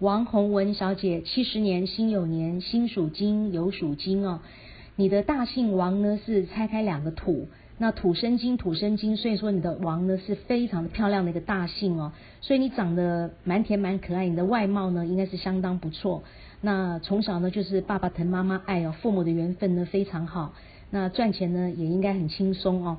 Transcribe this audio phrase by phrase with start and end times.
[0.00, 4.38] 王洪文小姐，七十年辛酉年，辛属金，酉属金哦。
[4.94, 12.12] 你的大姓王呢是拆开两个土，那土生金，土生金，所以说你的王呢是非常的漂亮的一个大姓哦。
[12.40, 16.22] 所以你长得蛮甜蛮可爱，你的外貌呢应该是相当不错。
[16.60, 20.54] 那从小呢就是爸爸疼妈妈爱哦，父母的缘分呢非常好。
[20.90, 22.98] 那赚钱呢也应该很轻松哦。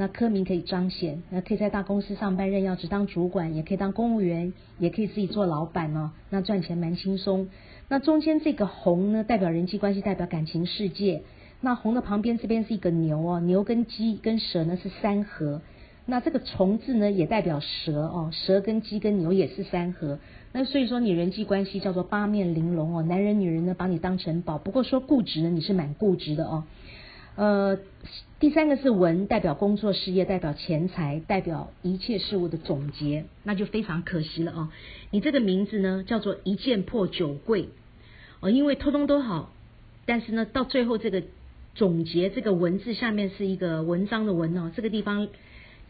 [0.00, 6.12] 那科名可以彰显，那可以在大公司上班任要职当主管，也可以当公务员，也可以自己做老板哦。
[6.30, 7.50] 那赚钱蛮轻松。
[7.86, 11.22] 那中间这个红呢代表人际关系，代表感情世界。
[11.60, 15.60] 那红的旁边这边是一个牛哦，牛跟鸡跟蛇呢是三合。
[16.06, 20.18] 那这个虫字呢也代表蛇哦，蛇跟鸡跟牛也是三合。
[20.52, 24.56] 那所以说你人际关系叫做八面玲珑哦，男人女人呢把你当成宝。
[24.56, 26.64] 不过说固执呢，你是蛮固执的哦。
[27.40, 27.78] 呃，
[28.38, 34.68] 第三个是文，代表工作事业，代表钱财，代表一切事物的总结，那就非常可惜了哦。
[35.10, 37.70] 你这个名字呢叫做一件破九柜
[38.40, 39.54] 哦，因为通通都好，
[40.04, 41.22] 但是呢到最后这个。
[41.72, 45.28] 总结这个文字下面是一个文章的文哦，这个地方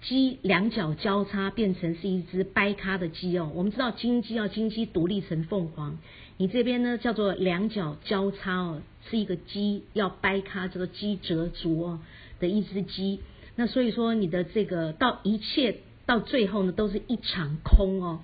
[0.02, 3.50] 鸡两脚交叉变成是一只掰咖的鸡哦。
[3.54, 5.98] 我们知道金鸡要金鸡独立成凤凰，
[6.40, 12.00] 你这边呢叫做两脚交叉哦，是一个鸡要掰开，这个鸡折足哦
[12.38, 13.20] 的一只鸡。
[13.56, 18.20] 那所以说你的这个到一切到最后呢都是一场空哦。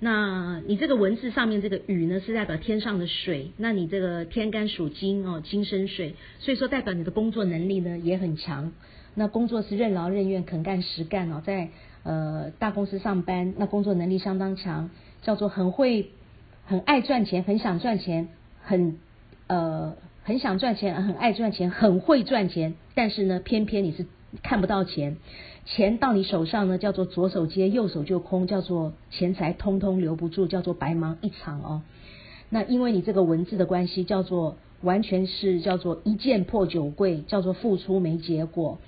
[0.00, 3.50] 那你这个文字上面这个雨呢，是代表天上的水。
[3.58, 8.72] 那你这个天干属金哦，金生水，所以说代表你的工作能力呢也很强。
[9.14, 11.68] 那工作是任劳任怨、肯干实干哦，在
[12.02, 14.88] 呃大公司上班，那工作能力相当强，
[15.20, 16.12] 叫做很会、
[16.68, 18.28] 很爱赚钱、很想赚钱、
[18.60, 18.98] 很
[19.46, 22.74] 呃很想赚钱、很爱赚钱、很会赚钱。
[22.94, 24.04] 但是呢，偏偏你是
[24.42, 25.16] 看不到钱。
[25.64, 31.80] 钱到你手上呢，叫做左手接，右手就空，叫做钱财通通留不住，叫做白忙一场哦。
[32.50, 38.78] 那因为你这个文字的关系，叫做完全是叫做一件破九柜，叫做付出没结果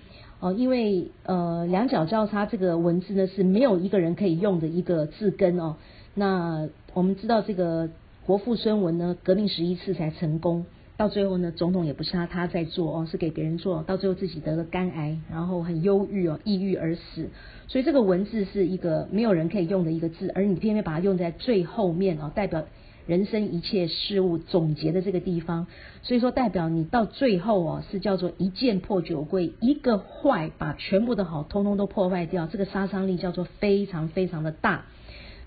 [0.41, 0.53] 哦。
[0.53, 5.77] 因为呃两脚交叉这个文字呢是没有一个人可以用的一个字根哦。
[6.15, 7.89] 那我们知道这个
[8.27, 10.67] 国父孙文呢，革命十一次才成功。
[10.97, 17.31] 到最后呢，总统也不是他他在做哦，是给别人做到最后自己得了肝癌，然后很忧郁哦，抑郁而死。
[17.69, 22.67] 所以这个文字是一个没有人可以用的一个字，而你偏偏把它用在最后面哦，代表
[23.07, 25.69] 人生一切事物总结的这个地方。
[26.03, 34.85] 所以说代表你到最后哦，是叫做一剑破九柜，一个坏把全部的好通通都破坏掉，这个杀伤力叫做非常非常的大，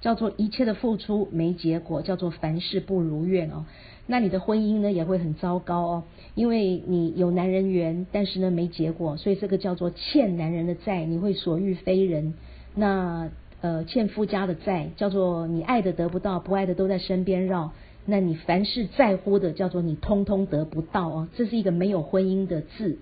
[0.04, 3.66] 叫做一切的付出没结果，叫做凡事不如愿哦。
[4.06, 6.04] 那你的婚姻呢也会很糟糕哦，
[6.36, 12.34] 因为你有男人缘，但是呢没结果，所以这个叫做欠男人的债，你会所欲非人。
[12.76, 13.30] 那
[13.62, 17.72] 呃欠夫家的债，叫做你爱的得不到，不爱的都在身边绕。
[18.06, 21.30] 那你凡是在乎的，叫做你通通得不到哦。
[21.38, 23.00] 这是一个没有婚姻的字。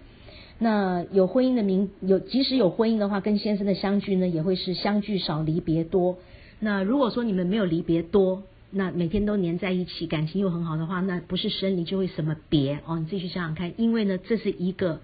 [0.60, 6.18] 那有婚姻的名有，即使有婚姻的话，跟先生的相聚呢，也会是相聚少，离别多。
[6.62, 8.44] 那如果说你们没有离别多。
[8.74, 12.98] 那每天都黏在一起，感情又很好的话，那不是生离就会什么别哦？
[13.00, 15.02] 你自己去想想看，因为呢，这是一个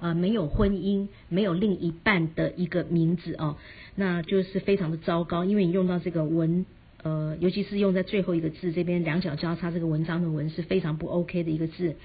[0.00, 3.56] 呃没有婚姻、没有另一半的一个名字哦，
[3.94, 6.66] 那就是非常的糟糕，因为你用到这个文
[7.02, 11.96] 呃，尤其是用在最后一个字这边两脚交叉这个文章的文是非常不 OK 的一个字，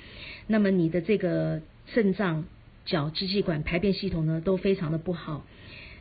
[0.48, 2.46] 那么你的这个肾脏、
[2.86, 5.44] 脚、支气管、排便系统呢都非常的不好。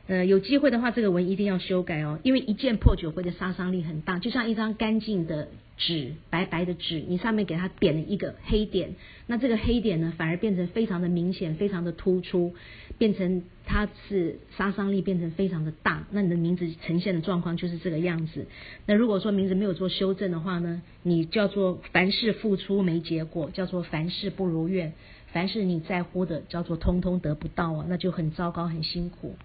[0.07, 8.97] 呃，有机会的话，这个文一定要修改哦，因为一件破酒灰的杀伤力很大，就像一张干净的纸，白白的纸，你上面给它点了一个黑点，
[9.29, 12.55] 那这个黑点呢，反而变成非常的明显，非常的突出，
[12.99, 18.47] 变成它是杀伤力变成非常的大，那你的名字呈现的状况就是这个样子。
[18.87, 24.93] 那如果说名字没有做修正的话呢，你叫做凡事付出没结果，叫做凡事不如愿，
[25.29, 29.37] 凡是你在乎的叫做通通得不到啊，那就很糟糕，很辛苦。